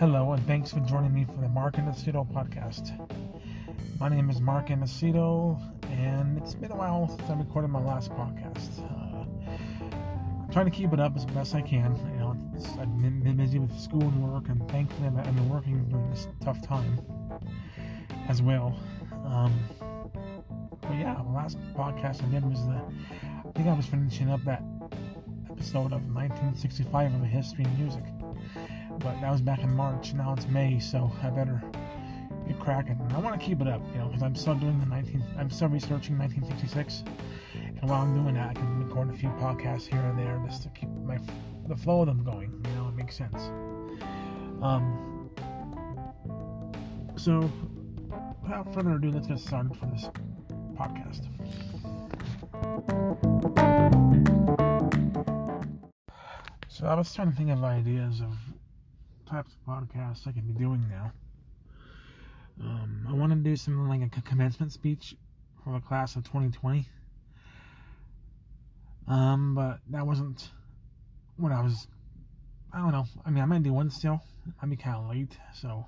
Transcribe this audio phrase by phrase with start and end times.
[0.00, 2.96] Hello, and thanks for joining me for the Mark Innacito podcast.
[4.00, 5.60] My name is Mark Innacito,
[5.90, 8.80] and it's been a while since I recorded my last podcast.
[8.80, 9.26] Uh,
[10.42, 11.94] I'm trying to keep it up as best I can.
[12.14, 12.36] You know,
[12.80, 16.66] I've been, busy with school and work, and thankfully I've been working during this tough
[16.66, 16.98] time
[18.26, 18.74] as well.
[19.26, 19.52] Um,
[20.80, 22.80] but yeah, the last podcast I did was the.
[23.46, 24.62] I think I was finishing up that
[25.50, 28.04] episode of 1965 of history of music
[29.00, 30.14] but that was back in March.
[30.14, 31.62] Now it's May, so I better
[32.46, 32.98] get cracking.
[33.00, 35.22] And I want to keep it up, you know, because I'm still doing the 19.
[35.38, 37.04] I'm still researching 1966,
[37.54, 40.62] and while I'm doing that, I can record a few podcasts here and there just
[40.64, 41.18] to keep my
[41.68, 42.50] the flow of them going.
[42.66, 43.50] You know, it makes sense.
[44.62, 45.30] Um.
[47.16, 47.50] So,
[48.42, 50.08] without further ado, let's get started for this
[50.74, 51.26] podcast.
[56.68, 58.34] So I was trying to think of ideas of
[59.30, 61.12] types of podcasts I could be doing now.
[62.60, 65.14] Um, I want to do something like a commencement speech
[65.62, 66.86] for the class of 2020.
[69.08, 70.50] Um, but that wasn't
[71.36, 71.86] what I was.
[72.72, 73.06] I don't know.
[73.24, 74.20] I mean, I might do one still.
[74.60, 75.86] I might be kind of late, so.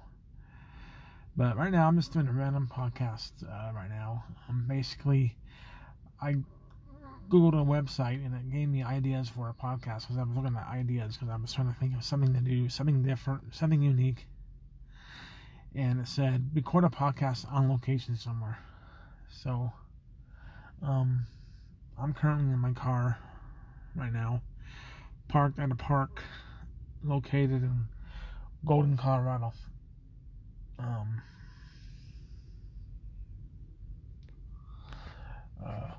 [1.36, 4.24] But right now, I'm just doing a random podcast uh, right now.
[4.48, 5.36] Um, basically,
[6.20, 6.36] I
[7.32, 10.54] Googled a website and it gave me ideas for a podcast because I was looking
[10.54, 13.80] at ideas because I was trying to think of something to do, something different, something
[13.80, 14.26] unique.
[15.74, 18.58] And it said record a podcast on location somewhere.
[19.30, 19.72] So,
[20.82, 21.24] um,
[21.98, 23.18] I'm currently in my car
[23.96, 24.42] right now,
[25.28, 26.22] parked at a park
[27.02, 27.86] located in
[28.66, 29.54] Golden, Colorado.
[30.78, 31.22] Um,
[35.64, 35.92] uh,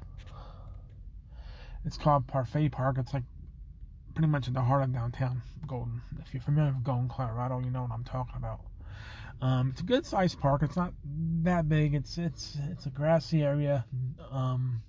[1.85, 2.97] it's called Parfet Park.
[2.99, 3.23] It's like
[4.13, 6.01] pretty much in the heart of downtown Golden.
[6.21, 8.61] If you're familiar with Golden, Colorado, you know what I'm talking about.
[9.41, 10.63] Um, it's a good sized park.
[10.63, 10.93] It's not
[11.43, 11.93] that big.
[11.93, 13.85] It's it's it's a grassy area.
[14.31, 14.83] Um,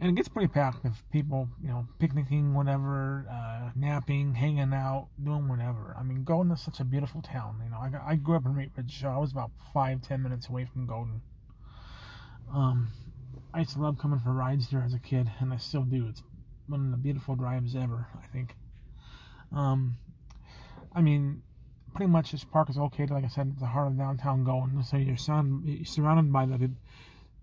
[0.00, 5.08] and it gets pretty packed with people, you know, picnicking, whatever, uh, napping, hanging out,
[5.22, 5.96] doing whatever.
[5.98, 7.60] I mean, Golden is such a beautiful town.
[7.64, 10.48] You know, I, I grew up in Ridge, so I was about five, ten minutes
[10.48, 11.22] away from Golden.
[12.52, 12.88] Um,
[13.54, 16.08] I used to love coming for rides here as a kid, and I still do.
[16.08, 16.24] It's
[16.66, 18.56] one of the beautiful drives ever, I think.
[19.54, 19.96] Um,
[20.92, 21.42] I mean,
[21.94, 24.82] pretty much this park is located, like I said, at the heart of downtown Golden.
[24.82, 26.68] So you're, surrounded, you're surrounded by the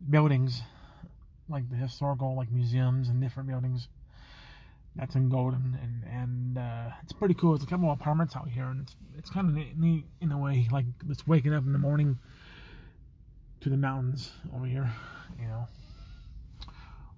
[0.10, 0.62] buildings,
[1.48, 3.88] like the historical, like museums and different buildings.
[4.98, 7.56] That's in Golden, and and uh, it's pretty cool.
[7.56, 10.38] It's a couple of apartments out here, and it's it's kind of neat in a
[10.38, 10.68] way.
[10.70, 12.20] Like it's waking up in the morning
[13.62, 14.92] to the mountains over here,
[15.40, 15.66] you know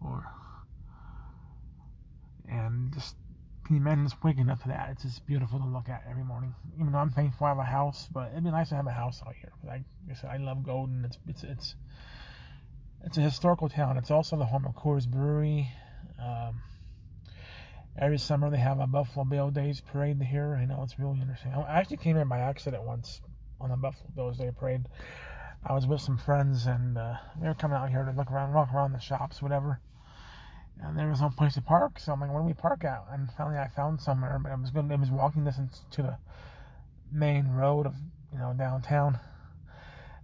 [0.04, 0.26] or
[2.48, 3.16] and just
[3.66, 4.90] can you imagine just waking up to that?
[4.92, 6.54] It's just beautiful to look at every morning.
[6.80, 8.92] Even though I'm thankful I have a house, but it'd be nice to have a
[8.92, 9.54] house out here.
[9.66, 11.06] Like I said, I love Golden.
[11.06, 11.76] It's it's it's
[13.06, 13.98] it's a historical town.
[13.98, 15.70] It's also the home of Coors Brewery.
[16.22, 16.62] Um,
[17.98, 20.58] every summer they have a Buffalo Bill Days parade here.
[20.60, 21.54] I know it's really interesting.
[21.54, 23.22] I actually came here by accident once
[23.62, 24.88] on the Buffalo Bills Day parade.
[25.66, 28.54] I was with some friends and uh, they were coming out here to look around,
[28.54, 29.80] walk around the shops, whatever
[30.82, 32.00] and there was no place to park.
[32.00, 33.06] So I'm like, where do we park at?
[33.12, 34.92] And finally, I found somewhere, but it was good.
[34.92, 36.18] It was walking distance to the
[37.12, 37.96] main road of
[38.32, 39.20] you know downtown,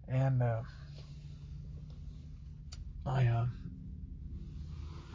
[0.08, 0.62] and uh,
[3.06, 3.46] I uh,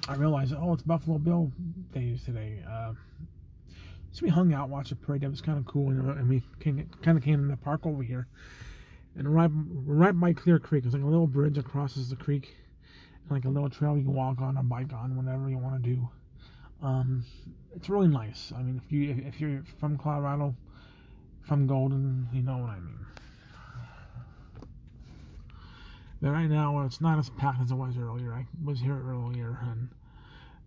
[0.09, 1.51] I realized, oh, it's Buffalo Bill
[1.93, 2.63] Days today.
[2.69, 2.93] Uh,
[4.13, 5.23] so we hung out, watched the parade.
[5.23, 7.85] That was kind of cool, you know, and we kind of came in the park
[7.85, 8.29] over here,
[9.17, 10.85] and right right by Clear Creek.
[10.85, 12.55] It's like a little bridge that crosses the creek
[13.31, 15.91] like a little trail you can walk on or bike on, whatever you want to
[15.91, 16.09] do.
[16.83, 17.25] Um,
[17.75, 18.53] it's really nice.
[18.55, 20.55] I mean, if you if you're from Colorado,
[21.43, 23.07] from Golden, you know what I mean.
[26.21, 28.33] But right now, it's not as packed as it was earlier.
[28.33, 29.89] I was here earlier and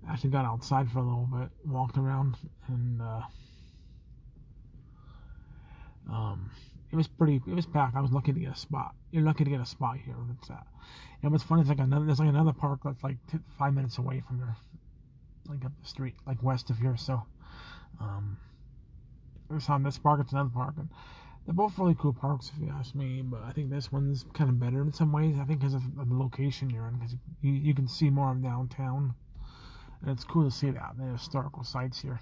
[0.08, 2.38] actually got outside for a little bit, walked around,
[2.68, 3.22] and uh,
[6.12, 6.52] um,
[6.92, 7.42] it was pretty.
[7.48, 7.96] It was packed.
[7.96, 8.96] I was lucky to get a spot.
[9.12, 10.16] You're lucky to get a spot here.
[10.38, 10.56] It's uh,
[11.22, 12.06] and what's funny is like another.
[12.06, 14.56] There's like another park that's like t- five minutes away from here,
[15.50, 16.96] like up the street, like west of here.
[16.96, 17.24] So,
[18.00, 18.38] um,
[19.50, 20.22] there's on this park.
[20.22, 20.90] It's another park, and
[21.46, 23.22] they're both really cool parks if you ask me.
[23.22, 25.38] But I think this one's kind of better in some ways.
[25.42, 28.42] I think because of the location you're in, because you you can see more of
[28.42, 29.14] downtown,
[30.02, 32.22] and it's cool to see that the historical sites here.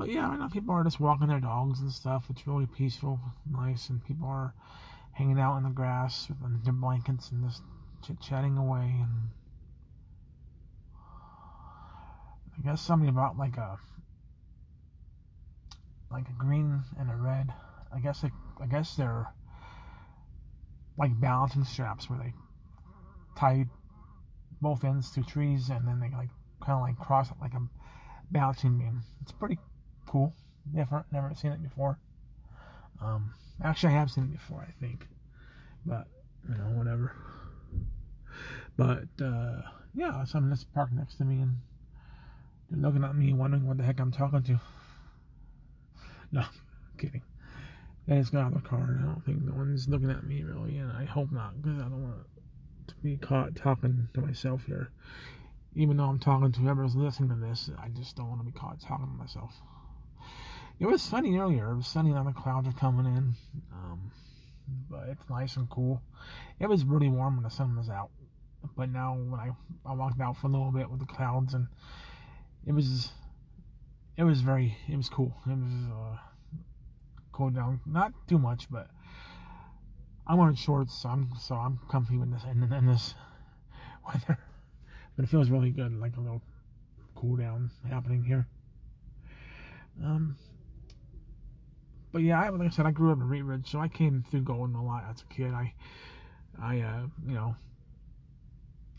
[0.00, 2.24] But yeah, I know people are just walking their dogs and stuff.
[2.30, 3.20] It's really peaceful,
[3.52, 4.54] nice, and people are
[5.12, 7.62] hanging out in the grass with their blankets and just
[8.02, 8.94] chit chatting away.
[8.98, 9.28] And
[12.56, 13.78] I guess something about like a
[16.10, 17.52] like a green and a red.
[17.94, 19.26] I guess they, I guess they're
[20.96, 22.32] like balancing straps where they
[23.36, 23.66] tie
[24.62, 26.30] both ends to trees and then they like
[26.64, 27.60] kind of like cross it like a
[28.30, 29.02] balancing beam.
[29.20, 29.58] It's pretty
[30.10, 30.34] cool,
[30.74, 31.06] different.
[31.12, 31.98] Never seen it before.
[33.00, 35.06] Um, actually, I have seen it before, I think,
[35.86, 36.08] but
[36.48, 37.14] you know, whatever.
[38.76, 39.62] But uh,
[39.94, 41.58] yeah, someone just parked next to me and
[42.70, 44.60] they're looking at me, wondering what the heck I'm talking to.
[46.32, 46.44] No,
[46.96, 47.22] kidding.
[48.06, 48.82] They just got out of the car.
[48.82, 51.80] And I don't think no one's looking at me really, and I hope not, because
[51.80, 52.22] I don't want
[52.86, 54.92] to be caught talking to myself here.
[55.74, 58.52] Even though I'm talking to whoever's listening to this, I just don't want to be
[58.52, 59.60] caught talking to myself.
[60.80, 61.70] It was sunny earlier.
[61.70, 63.34] It was sunny, now the clouds are coming in.
[63.70, 64.10] Um,
[64.88, 66.00] but it's nice and cool.
[66.58, 68.10] It was really warm when the sun was out.
[68.76, 69.50] But now when I,
[69.84, 71.66] I walked out for a little bit with the clouds and
[72.66, 73.10] it was
[74.16, 75.34] it was very it was cool.
[75.46, 76.16] It was uh,
[77.32, 78.88] cool down, not too much, but
[80.26, 83.14] I'm wearing shorts, so I'm so I'm comfy with this in, in this
[84.06, 84.38] weather.
[85.16, 86.42] But it feels really good, like a little
[87.14, 88.46] cool down happening here.
[90.02, 90.36] Um,
[92.12, 94.42] but yeah, like I said, I grew up in Wheat Ridge, so I came through
[94.42, 95.52] Golden a lot as a kid.
[95.52, 95.74] I,
[96.60, 97.54] I, uh, you know,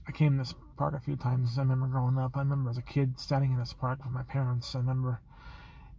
[0.07, 1.57] I came this park a few times.
[1.57, 2.31] I remember growing up.
[2.35, 4.73] I remember as a kid standing in this park with my parents.
[4.75, 5.19] I remember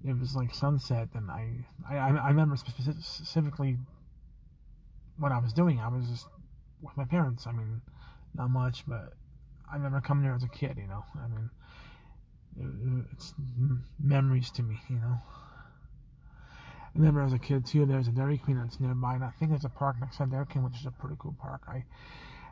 [0.05, 3.77] it was like sunset, and I, I, I remember specifically
[5.19, 5.81] what I was doing.
[5.81, 6.27] I was just
[6.81, 7.47] with my parents.
[7.47, 7.83] I mean,
[8.35, 9.13] not much, but
[9.71, 10.77] I remember coming here as a kid.
[10.79, 11.51] You know, I mean,
[12.59, 13.35] it, it's
[14.03, 14.81] memories to me.
[14.89, 15.19] You know.
[16.95, 19.51] I remember as a kid too, there's a Dairy Queen that's nearby, and I think
[19.51, 21.63] there's a park next to Dairy Queen, which is a pretty cool park.
[21.69, 21.85] I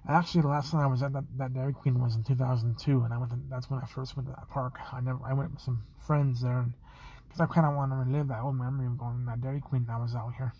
[0.09, 3.13] actually the last time I was at that, that Dairy Queen was in 2002, and
[3.13, 3.33] I went.
[3.33, 4.79] To, that's when I first went to that park.
[4.93, 5.19] I never.
[5.25, 6.73] I went with some friends there, and
[7.29, 9.61] because I kind of want to relive that old memory of going to that Dairy
[9.61, 10.55] Queen that was out here.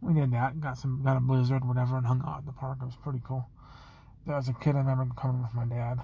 [0.00, 0.60] We did that.
[0.60, 1.02] Got some.
[1.02, 2.78] Got a blizzard, whatever, and hung out at the park.
[2.80, 3.48] It was pretty cool.
[4.32, 5.98] As a kid, I remember coming with my dad.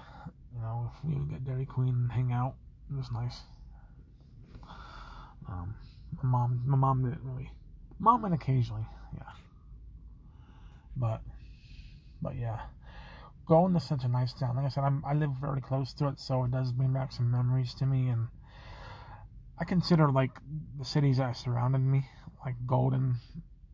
[0.53, 2.55] You know, we would get Dairy Queen and hang out.
[2.91, 3.39] It was nice.
[5.47, 5.75] Um,
[6.21, 7.51] my mom, my mom didn't really.
[7.99, 9.31] Mom went occasionally, yeah.
[10.95, 11.21] But,
[12.21, 12.59] but yeah,
[13.47, 14.55] going to such a nice town.
[14.55, 17.11] Like I said, I'm, I live very close to it, so it does bring back
[17.11, 18.07] some memories to me.
[18.07, 18.27] And
[19.59, 20.31] I consider like
[20.77, 22.05] the cities that surrounded me,
[22.45, 23.15] like Golden,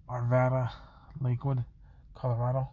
[0.09, 0.71] Arvada,
[1.21, 1.63] Lakewood,
[2.15, 2.69] Colorado.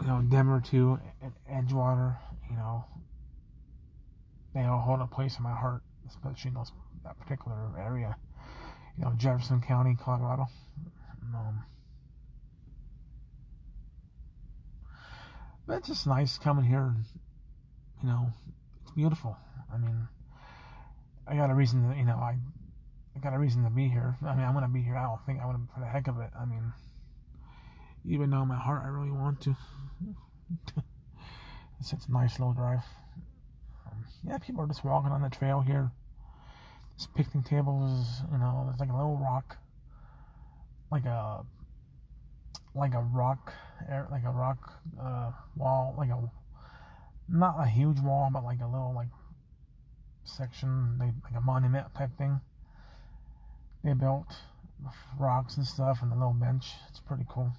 [0.00, 2.16] You know, Denver too, and Edgewater.
[2.48, 2.84] You know,
[4.54, 6.72] they all hold a place in my heart, especially those
[7.04, 8.16] that particular area.
[8.98, 10.46] You know, Jefferson County, Colorado.
[11.34, 11.64] Um,
[15.66, 16.94] but it's just nice coming here.
[18.02, 18.32] You know,
[18.82, 19.36] it's beautiful.
[19.72, 20.08] I mean,
[21.26, 22.36] I got a reason to, you know, I,
[23.14, 24.16] I got a reason to be here.
[24.26, 24.96] I mean, I'm gonna be here.
[24.96, 26.30] I don't think I want to for the heck of it.
[26.38, 26.72] I mean,
[28.04, 29.56] even though in my heart I really want to.
[31.80, 32.82] it's, it's a nice little drive.
[33.86, 35.92] Um, yeah, people are just walking on the trail here.
[37.00, 39.56] This picnic table is, you know, there's like a little rock,
[40.92, 41.46] like a,
[42.74, 43.54] like a rock,
[44.10, 46.30] like a rock uh, wall, like a,
[47.26, 49.08] not a huge wall, but like a little like
[50.24, 52.38] section, like, like a monument type thing.
[53.82, 54.36] They built
[55.18, 56.66] rocks and stuff and a little bench.
[56.90, 57.54] It's pretty cool.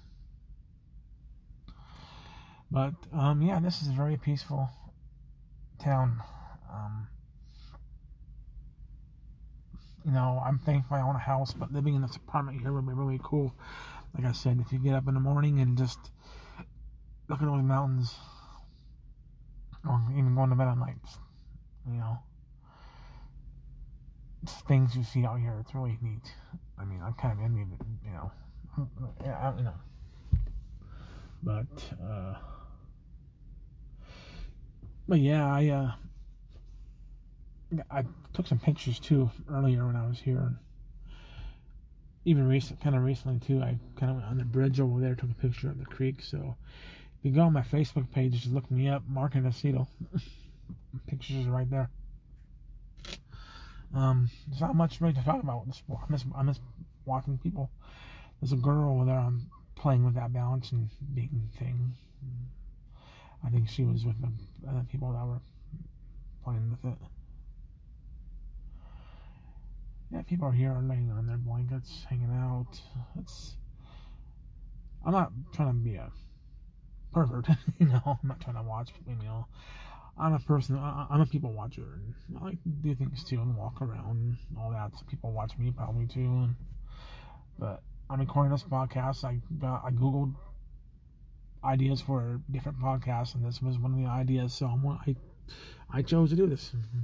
[2.70, 4.70] But um, yeah, this is a very peaceful
[5.80, 6.22] town.
[6.72, 7.08] Um,
[10.04, 12.86] you know, I'm thankful I own a house, but living in this apartment here would
[12.86, 13.54] be really cool.
[14.14, 15.98] Like I said, if you get up in the morning and just
[17.28, 18.14] look at all the mountains,
[19.88, 20.96] or even going to bed at night,
[21.86, 22.18] you know,
[24.68, 26.32] things you see out here, it's really neat.
[26.78, 27.68] I mean, I'm kind of envious,
[28.04, 28.32] you know,
[29.24, 29.74] yeah, you know,
[31.42, 31.66] but,
[32.04, 32.34] uh,
[35.08, 35.92] but yeah, I, uh,
[37.90, 40.52] I took some pictures too earlier when I was here.
[42.24, 45.14] Even recent, kind of recently too, I kind of went on the bridge over there,
[45.14, 46.22] took a picture of the creek.
[46.22, 46.56] So
[47.18, 49.86] if you go on my Facebook page, just look me up, Mark Aceto.
[51.06, 51.90] pictures are right there.
[53.94, 55.66] Um, there's not much really to talk about.
[55.66, 56.60] I miss, I miss
[57.04, 57.70] watching people.
[58.40, 59.18] There's a girl over there.
[59.18, 61.94] I'm playing with that balance and beating thing.
[63.44, 64.28] I think she was with the
[64.68, 65.40] other people that were
[66.44, 66.98] playing with it
[70.12, 72.78] yeah, people are here laying on their blankets, hanging out.
[73.18, 73.56] It's.
[75.04, 76.10] I'm not trying to be a
[77.12, 78.02] pervert, you know.
[78.04, 79.46] I'm not trying to watch, you know.
[80.18, 80.78] I'm a person.
[80.78, 84.58] I'm a people watcher, and I like to do things too, and walk around, and
[84.58, 84.92] all that.
[84.94, 86.20] So people watch me probably too.
[86.20, 86.54] And,
[87.58, 89.24] but I'm recording this podcast.
[89.24, 90.34] I got I googled
[91.64, 94.52] ideas for different podcasts, and this was one of the ideas.
[94.52, 95.16] So I'm, I
[95.90, 96.72] I chose to do this.
[96.76, 96.98] Mm-hmm.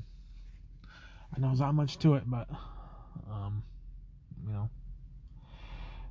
[1.34, 2.48] I know there's not much to it, but
[3.30, 3.62] um,
[4.46, 4.68] you know,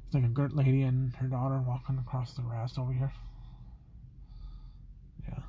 [0.06, 3.12] it's like a girt lady and her daughter walking across the grass over here.
[5.28, 5.40] Yeah.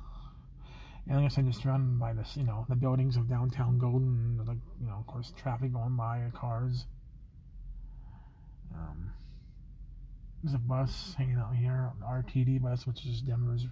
[1.07, 4.41] And like I said, just surrounded by this, you know, the buildings of downtown Golden,
[4.45, 6.85] like, you know, of course, traffic going by, cars.
[8.75, 9.11] Um,
[10.43, 13.63] there's a bus hanging out here, RTD bus, which is Denver's,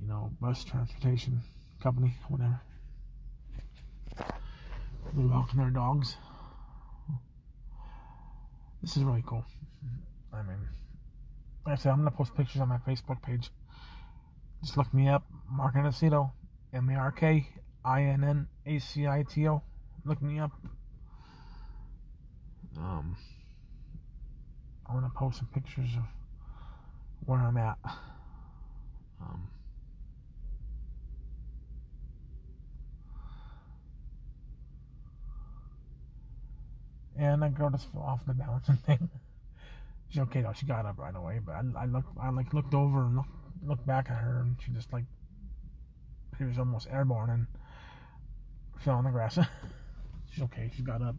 [0.00, 1.40] you know, bus transportation
[1.82, 2.60] company, whatever.
[5.14, 6.16] They're walking their dogs.
[8.82, 9.44] This is really cool.
[10.32, 10.58] I mean,
[11.66, 13.50] like I said, I'm gonna post pictures on my Facebook page.
[14.62, 16.32] Just look me up, Mark Innacito,
[16.72, 17.46] M A R K
[17.84, 19.62] I N N A C I T O.
[20.04, 20.52] Look me up.
[22.76, 23.16] Um,
[24.88, 26.04] I want to post some pictures of
[27.26, 27.78] where I'm at.
[29.20, 29.48] Um,
[37.20, 39.10] and that girl just fell off the balancing thing.
[40.08, 40.52] She's okay though.
[40.54, 43.30] She got up right away, but I, I looked, I like looked over and looked,
[43.64, 45.04] looked back at her, and she just like
[46.38, 47.46] she was almost airborne and
[48.78, 49.38] fell on the grass.
[50.32, 50.70] She's okay.
[50.74, 51.14] She got up.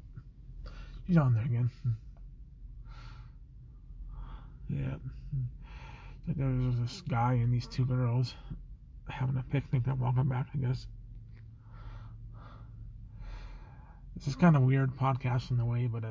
[1.05, 1.69] She's on there again.
[4.67, 4.95] Yeah.
[6.27, 8.33] There was this guy and these two girls
[9.09, 9.83] having a picnic.
[9.83, 10.87] They're walking back, I guess.
[14.21, 16.03] This is kind of weird podcast in a way, but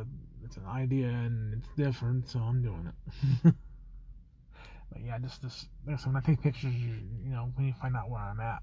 [0.45, 2.91] it's an idea and it's different, so I'm doing
[3.45, 3.55] it.
[4.93, 5.67] but yeah, just this.
[5.87, 8.63] So when I take pictures, you, you know, when you find out where I'm at,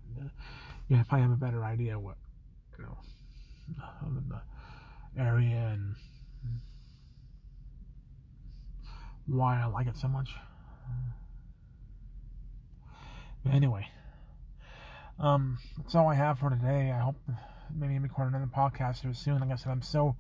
[0.89, 2.17] you probably have a better idea what
[2.77, 2.97] you know
[4.27, 5.95] the area and
[9.27, 10.31] why I like it so much.
[13.45, 13.87] But anyway,
[15.19, 16.91] um, that's all I have for today.
[16.91, 17.15] I hope
[17.75, 19.39] maybe record another podcast here soon.
[19.39, 20.17] Like I said, I'm still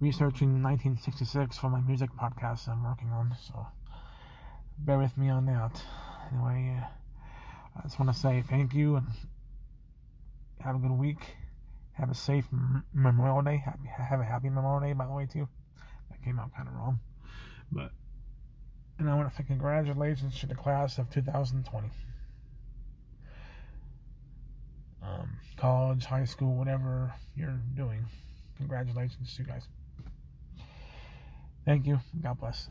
[0.00, 3.66] researching 1966 for my music podcast I'm working on, so
[4.78, 5.82] bear with me on that.
[6.32, 6.86] Anyway, uh,
[7.78, 9.06] I just want to say thank you and
[10.60, 11.36] have a good week.
[11.94, 12.46] Have a safe
[12.92, 13.62] Memorial Day.
[13.64, 15.48] Happy, have a happy Memorial Day, by the way, too.
[16.10, 17.00] That came out kind of wrong,
[17.72, 17.90] but
[18.98, 21.88] and I want to say congratulations to the class of 2020.
[25.02, 28.04] Um, college, high school, whatever you're doing.
[28.58, 29.68] Congratulations to you guys.
[31.64, 31.98] Thank you.
[32.22, 32.68] God bless.